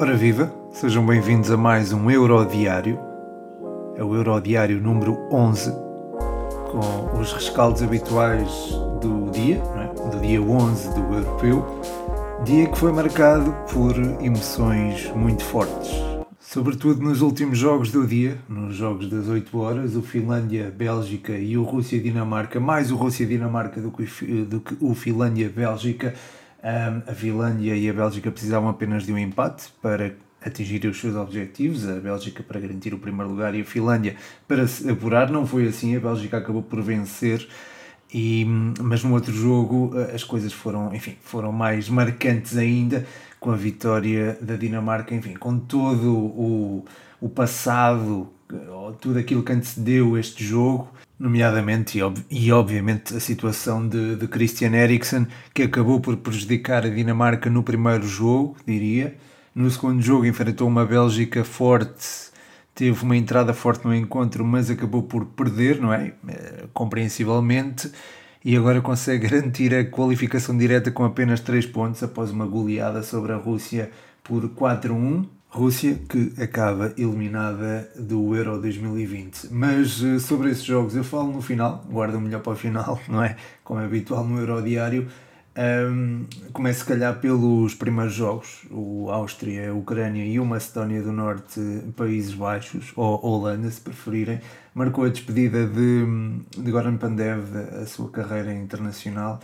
[0.00, 2.98] Ora viva, sejam bem-vindos a mais um Eurodiário.
[3.96, 5.70] É o Eurodiário número 11,
[6.70, 8.48] com os rescaldos habituais
[9.02, 10.10] do dia, é?
[10.10, 11.82] do dia 11 do Europeu,
[12.44, 15.90] dia que foi marcado por emoções muito fortes.
[16.38, 21.58] Sobretudo nos últimos jogos do dia, nos jogos das 8 horas, o Finlândia, Bélgica e
[21.58, 24.04] o Rússia-Dinamarca, mais o Rússia-Dinamarca do que,
[24.44, 26.14] do que o Finlândia-Bélgica,
[26.62, 31.16] um, a Finlândia e a Bélgica precisavam apenas de um empate para atingir os seus
[31.16, 34.16] objetivos, a Bélgica para garantir o primeiro lugar e a Finlândia
[34.46, 35.30] para se apurar.
[35.30, 37.48] Não foi assim, a Bélgica acabou por vencer.
[38.12, 38.46] E,
[38.80, 43.06] mas no outro jogo eh, as coisas foram, enfim, foram mais marcantes ainda
[43.38, 46.84] com a vitória da Dinamarca, enfim, com todo o,
[47.20, 48.32] o passado,
[49.00, 50.88] tudo aquilo que antecedeu este jogo,
[51.18, 56.84] nomeadamente e, ob e obviamente a situação de, de Christian Eriksen, que acabou por prejudicar
[56.84, 59.16] a Dinamarca no primeiro jogo, diria.
[59.54, 62.30] No segundo jogo enfrentou uma Bélgica forte,
[62.74, 66.12] teve uma entrada forte no encontro, mas acabou por perder, não é?
[66.28, 67.90] é compreensivelmente.
[68.44, 73.32] E agora consegue garantir a qualificação direta com apenas 3 pontos após uma goleada sobre
[73.32, 73.90] a Rússia
[74.22, 75.26] por 4-1.
[75.50, 79.48] Rússia que acaba eliminada do Euro 2020.
[79.50, 83.22] Mas eh, sobre esses jogos eu falo no final, guardo melhor para o final, não
[83.24, 83.34] é?
[83.64, 85.08] Como é habitual no Euro Diário.
[85.58, 91.10] Um, começo, se calhar, pelos primeiros jogos: o Áustria, a Ucrânia e o Macedónia do
[91.10, 91.60] Norte,
[91.96, 94.40] Países Baixos, ou Holanda, se preferirem.
[94.72, 96.04] Marcou a despedida de,
[96.56, 99.40] de Goran Pandev, a sua carreira internacional.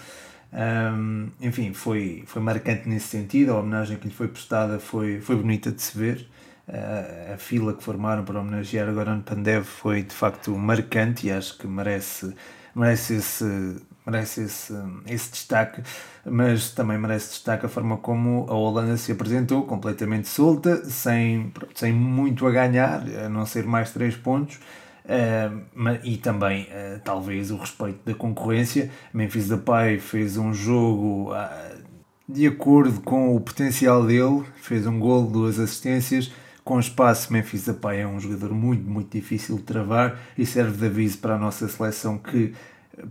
[0.54, 3.52] Um, enfim, foi, foi marcante nesse sentido.
[3.52, 6.28] A homenagem que lhe foi prestada foi, foi bonita de se ver.
[6.68, 11.58] Uh, a fila que formaram para homenagear Goran Pandev foi de facto marcante e acho
[11.58, 12.34] que merece,
[12.74, 14.74] merece esse merece esse,
[15.06, 15.82] esse destaque,
[16.24, 21.92] mas também merece destaque a forma como a Holanda se apresentou, completamente solta, sem, sem
[21.92, 24.58] muito a ganhar, a não ser mais 3 pontos.
[25.04, 28.90] Uh, e também uh, talvez o respeito da concorrência.
[29.12, 31.84] Memphis Depay fez um jogo uh,
[32.26, 36.32] de acordo com o potencial dele, fez um gol, duas assistências,
[36.64, 37.30] com espaço.
[37.30, 41.34] Memphis Depay é um jogador muito, muito difícil de travar e serve de aviso para
[41.34, 42.54] a nossa seleção que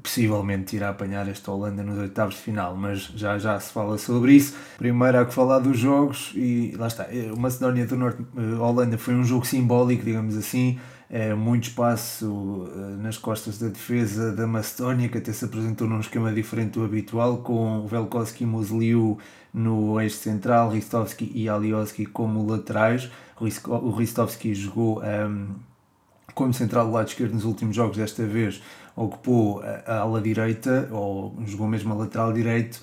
[0.02, 4.34] possivelmente irá apanhar esta Holanda nos oitavos de final, mas já já se fala sobre
[4.34, 4.56] isso.
[4.78, 7.08] Primeiro há que falar dos jogos e lá está.
[7.34, 10.80] O Macedónia do Norte, eh, Holanda foi um jogo simbólico, digamos assim,
[11.14, 16.00] é, muito espaço eh, nas costas da defesa da Macedónia, que até se apresentou num
[16.00, 19.20] esquema diferente do habitual, com Velkoski e Musliu
[19.54, 23.12] no eixo central, Ristovski e Alioski como laterais.
[23.40, 25.50] O Ristovski jogou um, ehm,
[26.34, 28.60] como central do lado esquerdo nos últimos jogos, desta vez
[28.96, 32.82] ocupou a, ala direita, ou jogou mesmo a lateral direito,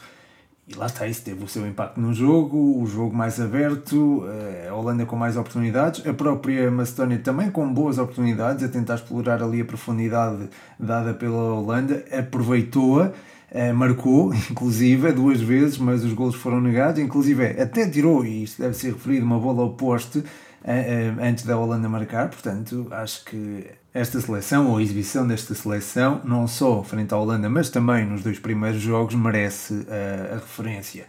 [0.71, 4.69] e lá está, isso teve o seu impacto no jogo, o jogo mais aberto, eh,
[4.71, 9.43] a Holanda com mais oportunidades, a própria Macedónia também com boas oportunidades, a tentar explorar
[9.43, 10.49] ali a profundidade
[10.79, 13.11] dada pela Holanda, aproveitou-a,
[13.51, 18.63] eh, marcou, inclusive, duas vezes, mas os golos foram negados, inclusive até tirou, e isto
[18.63, 20.23] deve ser referido, uma bola ao poste,
[21.21, 26.47] antes da Holanda marcar, portanto, acho que esta seleção, ou a exibição desta seleção, não
[26.47, 31.07] só frente à Holanda, mas também nos dois primeiros jogos, merece uh, a referência.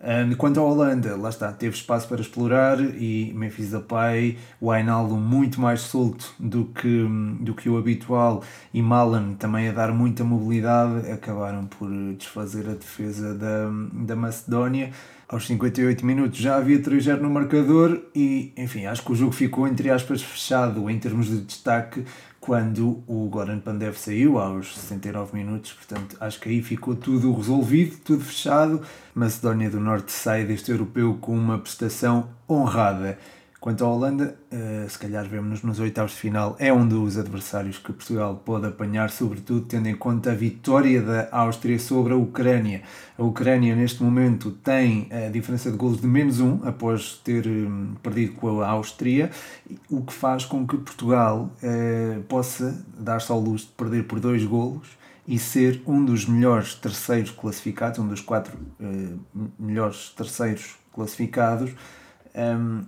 [0.00, 5.16] Uh, quanto à Holanda, lá está, teve espaço para explorar e Memphis Depay, o Ainaldo
[5.16, 7.06] muito mais solto do que,
[7.40, 11.88] do que o habitual e Malan também a dar muita mobilidade, acabaram por
[12.18, 14.90] desfazer a defesa da, da Macedónia.
[15.26, 19.66] Aos 58 minutos já havia 3-0 no marcador e, enfim, acho que o jogo ficou,
[19.66, 22.04] entre aspas, fechado em termos de destaque
[22.44, 27.96] quando o Goran Pandev saiu aos 69 minutos, portanto acho que aí ficou tudo resolvido,
[28.04, 28.82] tudo fechado.
[29.14, 33.18] Macedónia do Norte sai deste europeu com uma prestação honrada.
[33.64, 37.78] Quanto à Holanda, uh, se calhar vemos-nos nos oitavos de final, é um dos adversários
[37.78, 42.82] que Portugal pode apanhar, sobretudo tendo em conta a vitória da Áustria sobre a Ucrânia.
[43.16, 47.94] A Ucrânia, neste momento, tem a diferença de golos de menos um, após ter um,
[48.02, 49.30] perdido com a Áustria,
[49.88, 54.44] o que faz com que Portugal uh, possa dar-se ao luxo de perder por dois
[54.44, 54.88] golos
[55.26, 59.18] e ser um dos melhores terceiros classificados, um dos quatro uh,
[59.58, 61.72] melhores terceiros classificados.
[62.34, 62.84] Um,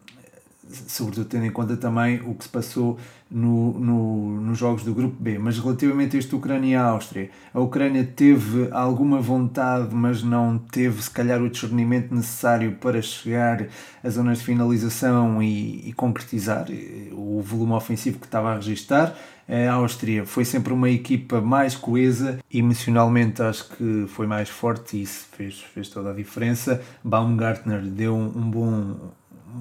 [0.89, 2.99] sobretudo tendo em conta também o que se passou
[3.31, 5.39] no, no, nos jogos do Grupo B.
[5.39, 10.59] Mas relativamente a este Ucrânia e a Áustria, a Ucrânia teve alguma vontade, mas não
[10.59, 13.67] teve, se calhar, o discernimento necessário para chegar
[14.03, 19.17] às zonas de finalização e, e concretizar eh, o volume ofensivo que estava a registrar.
[19.49, 25.03] A Áustria foi sempre uma equipa mais coesa, emocionalmente acho que foi mais forte e
[25.03, 26.83] isso fez, fez toda a diferença.
[27.05, 28.97] Baumgartner deu um bom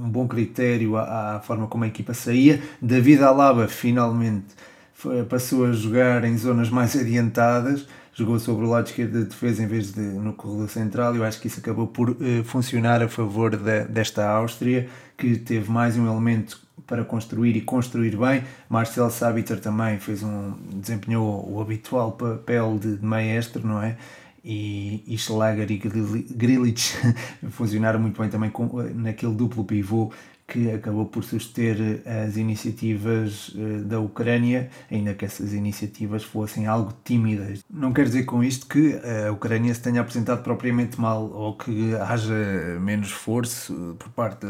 [0.04, 2.62] um bom critério à, à, forma como a equipa saía.
[2.82, 4.48] David Alaba finalmente
[4.94, 9.64] foi, passou a jogar em zonas mais adiantadas, jogou sobre o lado esquerdo de defesa
[9.64, 11.16] em vez de no corredor central.
[11.16, 14.88] Eu acho que isso acabou por uh, funcionar a favor de, desta Áustria,
[15.18, 18.44] que teve mais um elemento para construir e construir bem.
[18.70, 23.98] Marcel Sabitzer também fez um desempenhou o habitual papel de, de maestro, não é?
[24.46, 26.94] E, Schlager e Grilich
[27.50, 30.12] funcionaram muito bem também com, naquele duplo pivô
[30.48, 36.94] que acabou por suster as iniciativas eh, da Ucrânia, ainda que essas iniciativas fossem algo
[37.04, 37.64] tímidas.
[37.70, 41.96] Não quer dizer com isto que a Ucrânia se tenha apresentado propriamente mal ou que
[41.96, 44.46] haja menos esforço por parte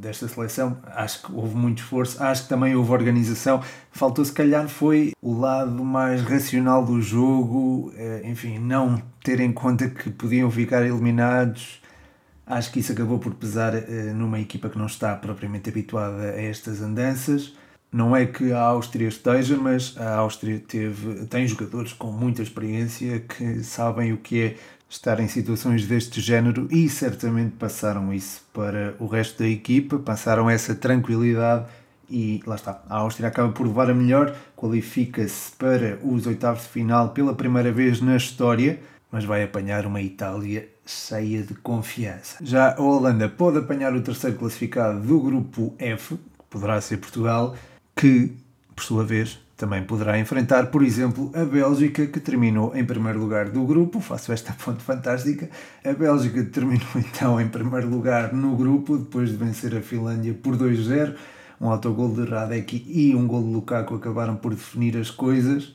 [0.00, 0.78] desta seleção.
[0.86, 3.62] Acho que houve muito esforço, acho que também houve organização.
[3.90, 9.52] Faltou, se calhar, foi o lado mais racional do jogo, eh, enfim, não ter em
[9.52, 11.82] conta que podiam ficar eliminados
[12.48, 16.42] Acho que isso acabou por pesar uh, numa equipa que não está propriamente habituada a
[16.42, 17.54] estas andanças.
[17.92, 23.20] Não é que a Áustria esteja, mas a Áustria teve, tem jogadores com muita experiência
[23.20, 24.56] que sabem o que é
[24.88, 30.48] estar em situações deste género e certamente passaram isso para o resto da equipa, passaram
[30.48, 31.66] essa tranquilidade
[32.10, 32.82] e lá está.
[32.88, 37.70] A Áustria acaba por levar a melhor, qualifica-se para os oitavos de final pela primeira
[37.70, 38.80] vez na história,
[39.12, 42.38] mas vai apanhar uma Itália cheia de confiança.
[42.40, 47.54] Já a Holanda pode apanhar o terceiro classificado do grupo F, que poderá ser Portugal,
[47.94, 48.32] que,
[48.74, 53.50] por sua vez, também poderá enfrentar, por exemplo, a Bélgica, que terminou em primeiro lugar
[53.50, 54.00] do grupo.
[54.00, 55.50] Faço esta fonte fantástica.
[55.84, 60.56] A Bélgica terminou então em primeiro lugar no grupo, depois de vencer a Finlândia por
[60.56, 61.14] 2-0.
[61.60, 65.74] Um autogol de Radek e um gol de Lukaku acabaram por definir as coisas.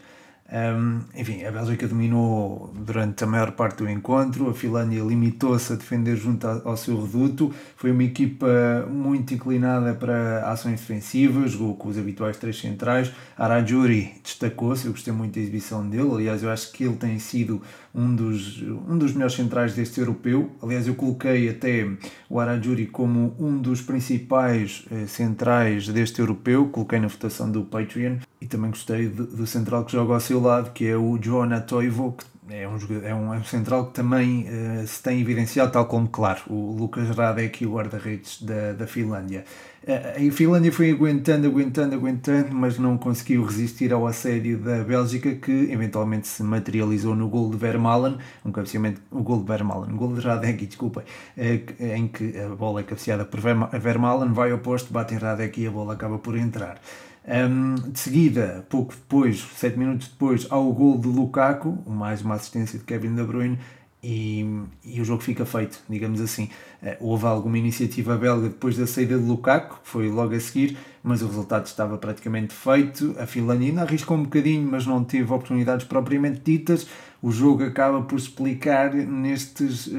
[0.53, 5.75] Um, enfim, a Bélgica dominou durante a maior parte do encontro, a Finlândia limitou-se a
[5.75, 11.89] defender junto ao seu reduto, foi uma equipa muito inclinada para ações defensivas, jogou com
[11.89, 13.11] os habituais três centrais.
[13.35, 17.59] Arajuri destacou-se, eu gostei muito da exibição dele, aliás, eu acho que ele tem sido
[17.95, 20.51] um dos, um dos melhores centrais deste europeu.
[20.61, 21.89] Aliás, eu coloquei até
[22.29, 28.17] o Arajuri como um dos principais eh, centrais deste europeu, coloquei na votação do Patreon
[28.43, 32.11] e também gostei do, central que joga ao seu lado, que é o Joana Toivo,
[32.11, 35.85] que é um, é um, é um central que também uh, se tem evidenciado, tal
[35.85, 39.45] como, claro, o Lucas Radek o guarda-redes da, da Finlândia.
[39.87, 45.35] Uh, a Finlândia foi aguentando, aguentando, aguentando, mas não conseguiu resistir ao assédio da Bélgica,
[45.35, 49.95] que eventualmente se materializou no gol de Vermaelen, um cabeceamento, o gol de Vermaelen, um
[49.95, 51.03] gol de Radek, desculpem,
[51.37, 55.61] uh, em que a bola é cabeceada por Vermaelen, vai ao posto, bate em Radek
[55.61, 56.77] e a bola acaba por entrar.
[57.25, 62.35] Um, de seguida, pouco depois, 7 minutos depois, há o gol de Lukaku, mais uma
[62.35, 63.57] assistência de Kevin De Bruyne,
[64.03, 64.45] e,
[64.83, 66.49] e o jogo fica feito, digamos assim.
[66.81, 70.77] Uh, houve alguma iniciativa belga depois da saída de Lukaku, que foi logo a seguir,
[71.01, 73.15] mas o resultado estava praticamente feito.
[73.17, 76.85] A Finlândia ainda arriscou um bocadinho, mas não teve oportunidades propriamente ditas
[77.23, 79.95] o jogo acaba por explicar nestes, uh,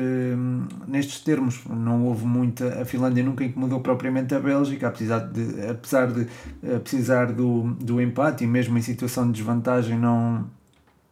[0.87, 1.65] nestes termos.
[1.65, 2.83] Não houve muita.
[2.83, 6.21] A Finlândia nunca incomodou propriamente a Bélgica, apesar de, apesar de
[6.63, 10.47] uh, precisar do, do empate e mesmo em situação de desvantagem não,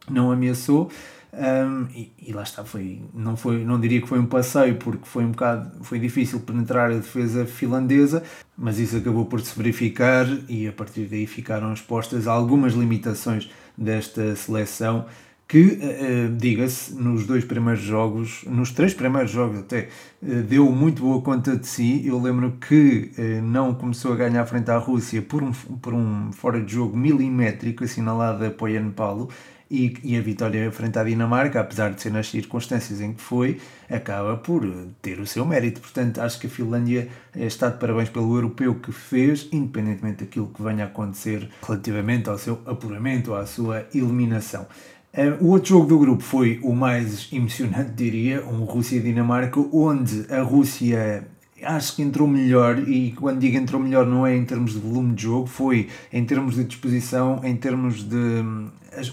[0.07, 0.91] não ameaçou.
[1.33, 5.05] Um, e, e, lá está, foi, não, foi, não diria que foi um passeio, porque
[5.05, 8.21] foi um bocado foi difícil penetrar a defesa finlandesa,
[8.55, 14.35] mas isso acabou por se verificar e a partir daí ficaram expostas algumas limitações desta
[14.35, 15.07] seleção
[15.53, 19.87] que, uh, diga-se, nos dois primeiros jogos, nos três primeiros jogos até,
[20.23, 22.01] uh, deu muito boa conta de si.
[22.03, 23.11] Eu lembro que
[23.43, 27.83] não começou a ganhar frente à Rússia por um, por um fora de jogo milimétrico
[27.83, 29.29] assinalado a Poyan Paulo.
[29.69, 33.59] E, e, a vitória frente à Dinamarca, apesar de ser nas circunstâncias em que foi,
[33.89, 34.61] acaba por
[35.01, 35.81] ter o seu mérito.
[35.81, 40.61] Portanto, acho que a Finlândia está de parabéns pelo europeu que fez, independentemente daquilo que
[40.61, 44.67] venha a acontecer relativamente ao seu apuramento, à sua eliminação.
[45.15, 50.41] Uh, o outro jogo do grupo foi o mais emocionante, diria, um Rússia-Dinamarca, onde a
[50.41, 51.27] Rússia
[51.61, 55.13] acho que entrou melhor, e quando digo entrou melhor não é em termos de volume
[55.13, 58.43] de jogo, foi em termos de disposição, em termos de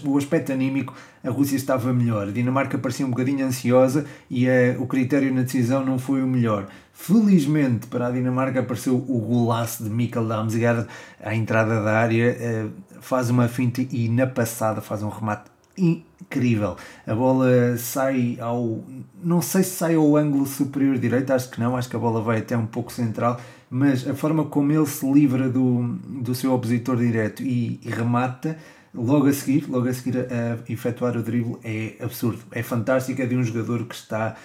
[0.03, 0.93] o aspecto anímico,
[1.23, 2.27] a Rússia estava melhor.
[2.27, 6.27] A Dinamarca parecia um bocadinho ansiosa e uh, o critério na decisão não foi o
[6.27, 6.67] melhor.
[6.93, 10.87] Felizmente para a Dinamarca apareceu o golaço de Mikkel Damsgaard
[11.19, 15.49] à entrada da área, uh, faz uma finta e na passada faz um remate
[15.81, 16.77] incrível.
[17.05, 18.83] A bola sai ao.
[19.23, 22.21] Não sei se sai ao ângulo superior direito, acho que não, acho que a bola
[22.21, 26.53] vai até um pouco central, mas a forma como ele se livra do, do seu
[26.53, 28.57] opositor direto e, e remata.
[28.93, 33.21] Logo a seguir, logo a seguir a, a efetuar o drible é absurdo, é fantástico,
[33.21, 34.35] é de um jogador que está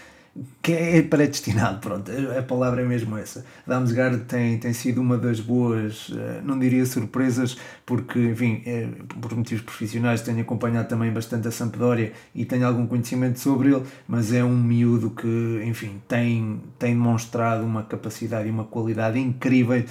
[0.61, 3.45] que é predestinado, pronto, a palavra é mesmo essa.
[3.67, 8.89] Damsgaard tem, tem sido uma das boas, eh, não diria surpresas, porque, enfim, é,
[9.21, 13.85] por motivos profissionais tenho acompanhado também bastante a Sampdoria e tenho algum conhecimento sobre ele,
[14.07, 19.85] mas é um miúdo que, enfim, tem, tem demonstrado uma capacidade e uma qualidade incrível,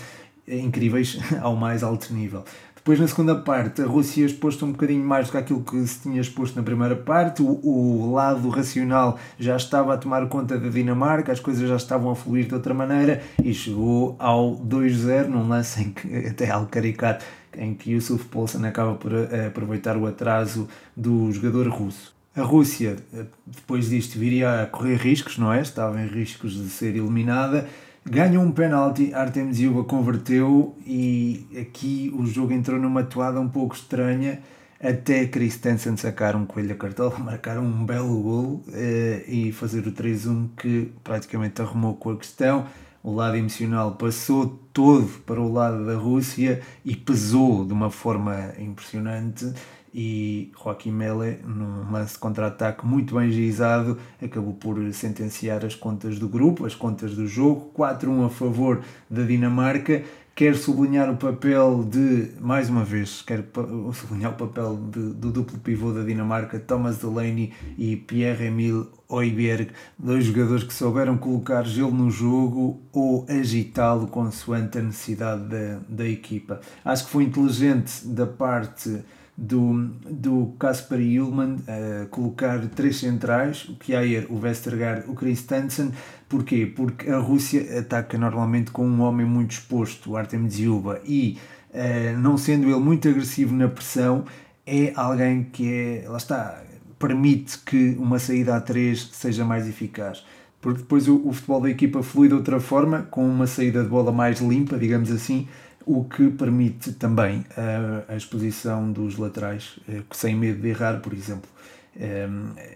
[0.47, 2.43] incríveis ao mais alto nível.
[2.85, 6.03] Depois, na segunda parte, a Rússia expôs um bocadinho mais do que aquilo que se
[6.03, 7.41] tinha exposto na primeira parte.
[7.41, 12.11] O, o, lado racional já estava a tomar conta da Dinamarca, as coisas já estavam
[12.11, 16.67] a fluir de outra maneira e chegou ao 2-0 num lance em que, até algo
[16.67, 17.25] caricato,
[17.57, 22.13] em que Yusuf Poulsen acaba por eh, aproveitar o atraso do jogador russo.
[22.35, 25.59] A Rússia, eh, depois disto, viria a correr riscos, não é?
[25.59, 27.67] Estava em riscos de ser eliminada
[28.07, 33.73] Ganhou um penalti, Artem Ziuba converteu e aqui o jogo entrou numa toada um pouco
[33.73, 34.41] estranha
[34.79, 39.91] até Christensen sacar um coelho a cartola, marcar um belo gol eh, e fazer o
[39.91, 42.67] 3-1 que praticamente arrumou com a questão.
[43.01, 48.53] O lado emocional passou todo para o lado da Rússia e pesou de uma forma
[48.59, 49.51] impressionante
[49.97, 56.27] e Joaquim Mele, num lance contra-ataque muito bem gizado, acabou por sentenciar as contas do
[56.27, 60.03] grupo, as contas do jogo, 4-1 a favor da Dinamarca.
[60.35, 63.45] Quero sublinhar o papel de, mais uma vez, quero
[63.93, 70.25] sublinhar o papel de, do duplo pivô da Dinamarca, Thomas Delaney e Pierre-Emile Oiberg, dois
[70.25, 76.59] jogadores que souberam colocar gelo no jogo ou agitá-lo consoante a necessidade da, da equipa.
[76.83, 79.05] Acho que foi inteligente da parte
[79.37, 85.91] do, do Kasper Ullmann uh, colocar três centrais, o Kjaer, o Westergaard, o Christensen.
[86.29, 86.65] Porquê?
[86.65, 91.37] Porque a Rússia ataca normalmente com um homem muito exposto, o Artem Dziuba, e
[91.71, 94.25] uh, não sendo ele muito agressivo na pressão,
[94.65, 96.63] é alguém que é, lá está,
[96.97, 100.23] permite que uma saída a três seja mais eficaz
[100.65, 103.87] porque depois o, o, futebol da equipa flui de outra forma, com uma saída de
[103.87, 105.47] bola mais limpa, digamos assim,
[105.85, 111.13] o que permite também a, a exposição dos laterais, eh, sem medo de errar, por
[111.13, 111.49] exemplo.
[111.97, 112.27] Eh,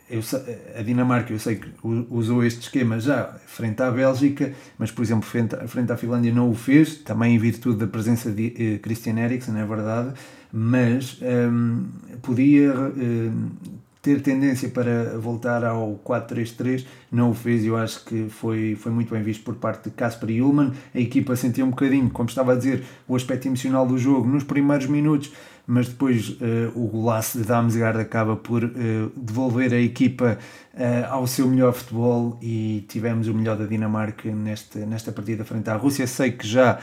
[0.10, 0.22] eu,
[0.78, 5.28] a Dinamarca, eu sei que usou este esquema já frente à Bélgica, mas, por exemplo,
[5.28, 9.18] frente, frente à Finlândia não o fez, também em virtude da presença de eh, Christian
[9.18, 10.14] Eriksen, é verdade,
[10.52, 11.86] mas um,
[12.22, 13.50] podia um,
[14.02, 18.92] ter tendência para voltar ao 4-3-3, não o fez e eu acho que foi, foi
[18.92, 20.72] muito bem visto por parte de Casper Ullmann.
[20.96, 24.44] A equipa sentia um bocadinho, como estava a dizer, o aspecto emocional do jogo nos
[24.44, 25.32] primeiros minutos,
[25.70, 28.70] mas depois uh, o golaço de Damsgaard acaba por uh,
[29.16, 30.40] devolver a equipa
[30.74, 35.70] uh, ao seu melhor futebol e tivemos o melhor da Dinamarca nesta, nesta partida frente
[35.70, 36.08] à Rússia.
[36.08, 36.80] Sei que já,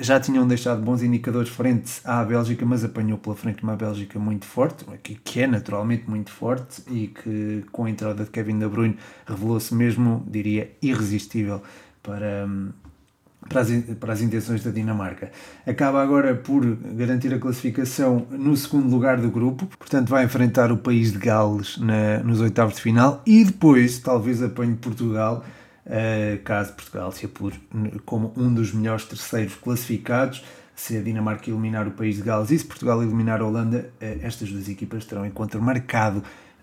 [0.00, 4.46] já tinham deixado bons indicadores frente à Bélgica, mas apanhou pela frente uma Bélgica muito
[4.46, 8.96] forte, que, é naturalmente muito forte e que com a entrada de Kevin De Bruyne
[9.26, 11.60] revelou-se mesmo, diria, irresistível
[12.02, 12.48] para,
[13.48, 15.30] para as, para as intenções da Dinamarca.
[15.66, 20.76] Acaba agora por garantir a classificação no segundo lugar do grupo, portanto vai enfrentar o
[20.76, 25.44] país de Gales na, nos oitavos de final e depois talvez apanhe Portugal,
[25.86, 27.58] uh, caso Portugal se apure
[28.04, 30.44] como um dos melhores terceiros classificados.
[30.74, 34.18] Se a Dinamarca eliminar o país de Gales e se Portugal eliminar a Holanda, uh,
[34.22, 36.22] estas duas equipas terão encontro marcado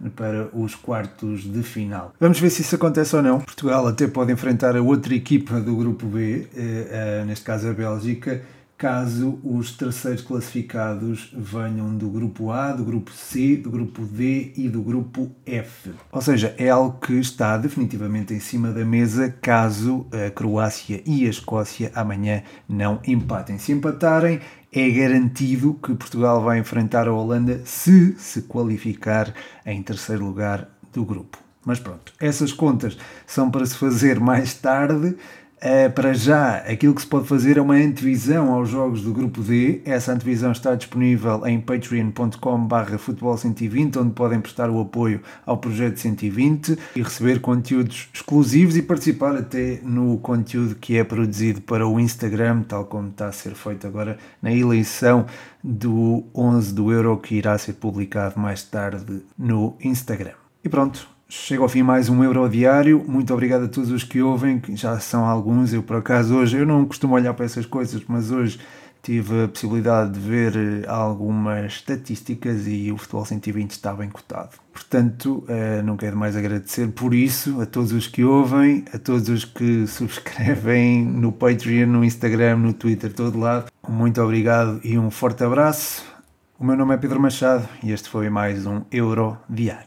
[0.10, 2.13] para os quartos de final.
[2.19, 3.39] Vamos ver se isso acontece ou não.
[3.39, 7.74] Portugal até pode enfrentar a outra equipa do grupo B, eh, eh, neste caso a
[7.74, 8.41] Bélgica,
[8.83, 14.67] caso os terceiros classificados venham do grupo A, do grupo C, do grupo D e
[14.67, 15.91] do grupo F.
[16.12, 21.25] Ou seja, é algo que está definitivamente em cima da mesa caso a Croácia e
[21.25, 23.57] a Escócia amanhã não empatem.
[23.57, 24.41] Se empatarem,
[24.74, 29.34] é garantido que Portugal vai enfrentar a Holanda se se qualificar
[29.65, 31.38] em terceiro lugar do grupo.
[31.65, 35.15] Mas pronto, essas contas são para se fazer mais tarde.
[35.63, 39.41] Uh, para já, aquilo que se pode fazer é uma antevisão aos jogos do Grupo
[39.41, 39.82] D.
[39.86, 46.77] Essa antevisão está disponível em patreon.com.br futebol120, onde podem prestar o apoio ao projeto 120
[46.98, 52.63] e receber conteúdos exclusivos e participar até no conteúdo que é produzido para o Instagram,
[52.63, 55.25] tal como está a ser feito agora na eleição
[55.63, 60.34] do 11 do Euro, que irá ser publicado mais tarde no Instagram.
[60.62, 63.03] E pronto, Chega ao fim mais um Euro Diário.
[63.07, 65.73] Muito obrigado a todos os que ouvem, que já são alguns.
[65.73, 68.59] Eu, por acaso, hoje, eu não costumo olhar para essas coisas, mas hoje
[69.01, 74.51] tive a possibilidade de ver eh, algumas estatísticas e o Futebol 120 está bem cotado.
[74.71, 79.27] Portanto, eh, não quero mais agradecer por isso a todos os que ouvem, a todos
[79.27, 83.71] os que subscrevem no Patreon, no Instagram, no Twitter, todo lado.
[83.89, 86.05] Muito obrigado e um forte abraço.
[86.59, 89.81] O meu nome é Pedro Machado e este foi mais um Euro Diário.